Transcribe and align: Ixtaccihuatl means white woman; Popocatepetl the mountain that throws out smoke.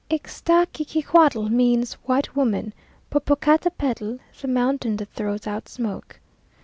Ixtaccihuatl 0.09 1.43
means 1.51 1.93
white 2.05 2.35
woman; 2.35 2.73
Popocatepetl 3.11 4.17
the 4.41 4.47
mountain 4.47 4.97
that 4.97 5.09
throws 5.13 5.45
out 5.45 5.69
smoke. 5.69 6.19